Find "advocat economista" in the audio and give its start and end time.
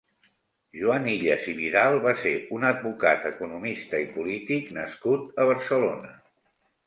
2.69-4.01